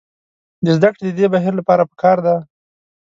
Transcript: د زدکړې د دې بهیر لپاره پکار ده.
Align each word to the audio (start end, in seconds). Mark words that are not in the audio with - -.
د 0.65 0.67
زدکړې 0.77 1.05
د 1.09 1.13
دې 1.19 1.27
بهیر 1.33 1.53
لپاره 1.59 1.83
پکار 1.91 2.17
ده. 2.25 2.35